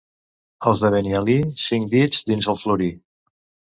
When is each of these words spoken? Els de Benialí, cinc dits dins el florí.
Els 0.69 0.79
de 0.85 0.91
Benialí, 0.95 1.35
cinc 1.67 1.93
dits 1.93 2.25
dins 2.33 2.49
el 2.55 2.59
florí. 2.63 2.89